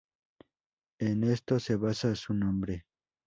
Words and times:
En 0.97 1.23
esto 1.25 1.59
se 1.59 1.75
basa 1.75 2.15
su 2.15 2.33
nombre. 2.33 2.87